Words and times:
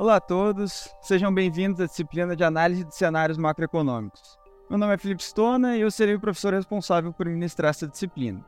Olá 0.00 0.16
a 0.16 0.20
todos, 0.20 0.88
sejam 1.02 1.30
bem-vindos 1.30 1.78
à 1.78 1.84
disciplina 1.84 2.34
de 2.34 2.42
análise 2.42 2.84
de 2.84 2.96
cenários 2.96 3.36
macroeconômicos. 3.36 4.38
Meu 4.70 4.78
nome 4.78 4.94
é 4.94 4.96
Felipe 4.96 5.22
Stona 5.22 5.76
e 5.76 5.82
eu 5.82 5.90
serei 5.90 6.14
o 6.14 6.20
professor 6.20 6.54
responsável 6.54 7.12
por 7.12 7.26
ministrar 7.26 7.68
essa 7.68 7.86
disciplina. 7.86 8.42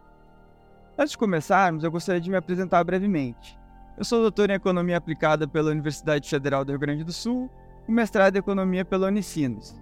Antes 0.96 1.10
de 1.10 1.18
começarmos, 1.18 1.84
eu 1.84 1.90
gostaria 1.90 2.22
de 2.22 2.30
me 2.30 2.38
apresentar 2.38 2.82
brevemente. 2.84 3.60
Eu 3.98 4.02
sou 4.02 4.22
doutor 4.22 4.48
em 4.48 4.54
Economia 4.54 4.96
Aplicada 4.96 5.46
pela 5.46 5.70
Universidade 5.70 6.26
Federal 6.26 6.64
do 6.64 6.72
Rio 6.72 6.78
Grande 6.78 7.04
do 7.04 7.12
Sul 7.12 7.50
e 7.86 7.92
mestrado 7.92 8.34
em 8.34 8.38
Economia 8.38 8.82
pela 8.82 9.08
Unicinos. 9.08 9.78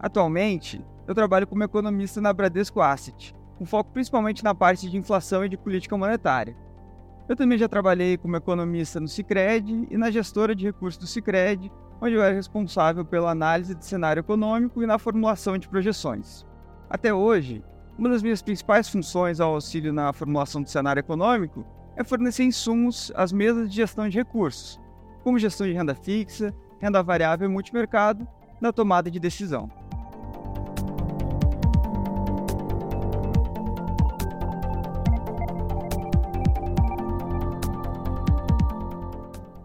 Atualmente, 0.00 0.82
eu 1.06 1.14
trabalho 1.14 1.46
como 1.46 1.64
economista 1.64 2.18
na 2.18 2.32
Bradesco 2.32 2.80
Asset, 2.80 3.36
com 3.58 3.66
foco 3.66 3.92
principalmente 3.92 4.42
na 4.42 4.54
parte 4.54 4.88
de 4.88 4.96
inflação 4.96 5.44
e 5.44 5.50
de 5.50 5.58
política 5.58 5.98
monetária. 5.98 6.56
Eu 7.28 7.36
também 7.36 7.58
já 7.58 7.68
trabalhei 7.68 8.16
como 8.16 8.36
economista 8.36 8.98
no 8.98 9.06
Cicred 9.06 9.86
e 9.90 9.98
na 9.98 10.10
gestora 10.10 10.54
de 10.54 10.64
recursos 10.64 10.98
do 10.98 11.06
Cicred, 11.06 11.70
onde 12.00 12.14
eu 12.14 12.22
era 12.22 12.34
responsável 12.34 13.04
pela 13.04 13.30
análise 13.30 13.74
de 13.74 13.84
cenário 13.84 14.20
econômico 14.20 14.82
e 14.82 14.86
na 14.86 14.98
formulação 14.98 15.58
de 15.58 15.68
projeções. 15.68 16.46
Até 16.88 17.12
hoje, 17.12 17.62
uma 17.98 18.08
das 18.08 18.22
minhas 18.22 18.40
principais 18.40 18.88
funções 18.88 19.40
ao 19.40 19.52
auxílio 19.52 19.92
na 19.92 20.10
formulação 20.10 20.62
do 20.62 20.70
cenário 20.70 21.00
econômico 21.00 21.66
é 21.96 22.02
fornecer 22.02 22.44
insumos 22.44 23.12
às 23.14 23.30
mesas 23.30 23.68
de 23.68 23.76
gestão 23.76 24.08
de 24.08 24.16
recursos, 24.16 24.80
como 25.22 25.38
gestão 25.38 25.66
de 25.66 25.74
renda 25.74 25.94
fixa, 25.94 26.54
renda 26.80 27.02
variável 27.02 27.46
e 27.46 27.52
multimercado, 27.52 28.26
na 28.58 28.72
tomada 28.72 29.10
de 29.10 29.20
decisão. 29.20 29.70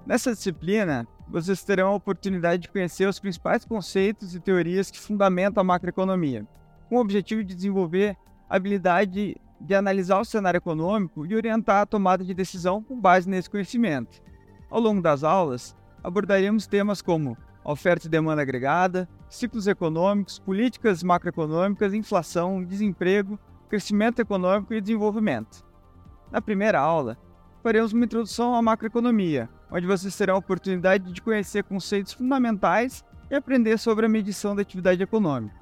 Nessa 0.06 0.34
disciplina, 0.34 1.08
vocês 1.30 1.64
terão 1.64 1.88
a 1.88 1.96
oportunidade 1.96 2.64
de 2.64 2.70
conhecer 2.70 3.08
os 3.08 3.20
principais 3.20 3.64
conceitos 3.64 4.36
e 4.36 4.40
teorias 4.40 4.92
que 4.92 5.00
fundamentam 5.00 5.62
a 5.62 5.64
macroeconomia, 5.64 6.46
com 6.90 6.98
o 6.98 7.00
objetivo 7.00 7.42
de 7.42 7.56
desenvolver 7.56 8.18
a 8.50 8.58
habilidade 8.58 9.38
de 9.62 9.74
analisar 9.74 10.20
o 10.20 10.26
cenário 10.26 10.58
econômico 10.58 11.26
e 11.26 11.34
orientar 11.34 11.81
a 11.81 11.86
tomada 11.86 12.22
de 12.22 12.34
decisão 12.34 12.84
com 12.84 13.00
base 13.00 13.30
nesse 13.30 13.50
conhecimento. 13.50 14.22
Ao 14.70 14.78
longo 14.78 15.02
das 15.02 15.24
aulas, 15.24 15.74
abordaremos 16.04 16.68
temas 16.68 17.02
como 17.02 17.38
oferta 17.64 18.08
e 18.08 18.09
demanda 18.09 18.42
agregada, 18.42 19.08
ciclos 19.30 19.68
econômicos, 19.68 20.38
políticas 20.38 21.02
macroeconômicas, 21.02 21.94
inflação, 21.94 22.62
desemprego, 22.62 23.40
crescimento 23.70 24.20
econômico 24.20 24.74
e 24.74 24.81
desenvolvimento. 24.81 25.66
Na 26.30 26.42
primeira 26.42 26.81
aula, 26.81 27.18
faremos 27.64 27.94
uma 27.94 28.04
introdução 28.04 28.54
à 28.54 28.62
macroeconomia, 28.62 29.50
onde 29.73 29.88
vocês 29.88 30.16
terão 30.16 30.35
a 30.35 30.38
oportunidade 30.38 31.11
de 31.11 31.21
conhecer 31.21 31.63
conceitos 31.63 32.13
fundamentais 32.13 33.03
e 33.29 33.35
aprender 33.35 33.79
sobre 33.79 34.05
a 34.05 34.09
medição 34.09 34.55
da 34.55 34.61
atividade 34.61 35.02
econômica. 35.02 35.55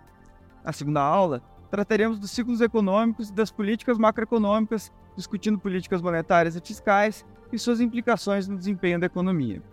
Na 0.65 0.73
segunda 0.73 1.01
aula, 1.01 1.41
trataremos 1.69 2.19
dos 2.19 2.29
ciclos 2.29 2.59
econômicos 2.59 3.29
e 3.29 3.33
das 3.33 3.49
políticas 3.49 3.97
macroeconômicas, 3.97 4.91
discutindo 5.15 5.57
políticas 5.57 6.01
monetárias 6.01 6.57
e 6.57 6.61
fiscais 6.61 7.25
e 7.53 7.57
suas 7.57 7.79
implicações 7.79 8.49
no 8.49 8.57
desempenho 8.57 8.99
da 8.99 9.05
economia. 9.05 9.63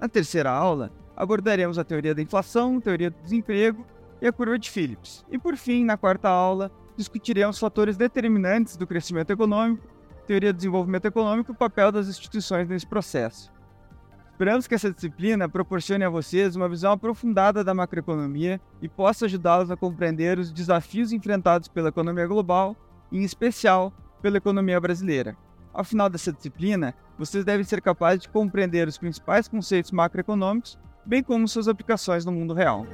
Na 0.00 0.08
terceira 0.08 0.50
aula, 0.50 0.90
abordaremos 1.16 1.78
a 1.78 1.84
teoria 1.84 2.14
da 2.14 2.22
inflação, 2.22 2.80
teoria 2.80 3.10
do 3.10 3.22
desemprego 3.22 3.86
e 4.20 4.26
a 4.26 4.32
curva 4.32 4.58
de 4.58 4.68
Phillips. 4.68 5.24
E 5.30 5.38
por 5.38 5.56
fim, 5.56 5.84
na 5.84 5.96
quarta 5.96 6.28
aula, 6.28 6.72
discutiremos 6.96 7.58
fatores 7.58 7.96
determinantes 7.96 8.76
do 8.76 8.88
crescimento 8.88 9.30
econômico 9.30 9.98
teoria 10.28 10.52
do 10.52 10.56
desenvolvimento 10.56 11.06
econômico 11.06 11.50
e 11.50 11.54
o 11.54 11.56
papel 11.56 11.90
das 11.90 12.06
instituições 12.06 12.68
nesse 12.68 12.86
processo. 12.86 13.50
Esperamos 14.38 14.68
que 14.68 14.74
essa 14.76 14.92
disciplina 14.92 15.48
proporcione 15.48 16.04
a 16.04 16.08
vocês 16.08 16.54
uma 16.54 16.68
visão 16.68 16.92
aprofundada 16.92 17.64
da 17.64 17.74
macroeconomia 17.74 18.60
e 18.80 18.88
possa 18.88 19.24
ajudá-los 19.24 19.68
a 19.68 19.76
compreender 19.76 20.38
os 20.38 20.52
desafios 20.52 21.10
enfrentados 21.10 21.66
pela 21.66 21.88
economia 21.88 22.24
global 22.24 22.76
e, 23.10 23.18
em 23.18 23.24
especial, 23.24 23.92
pela 24.22 24.36
economia 24.36 24.80
brasileira. 24.80 25.36
Ao 25.74 25.82
final 25.82 26.08
dessa 26.08 26.32
disciplina, 26.32 26.94
vocês 27.18 27.44
devem 27.44 27.64
ser 27.64 27.82
capazes 27.82 28.22
de 28.22 28.28
compreender 28.28 28.86
os 28.86 28.96
principais 28.96 29.48
conceitos 29.48 29.90
macroeconômicos, 29.90 30.78
bem 31.04 31.20
como 31.20 31.48
suas 31.48 31.66
aplicações 31.66 32.24
no 32.24 32.30
mundo 32.30 32.54
real. 32.54 32.86